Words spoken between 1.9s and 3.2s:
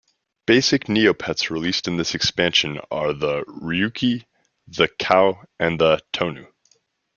this expansion are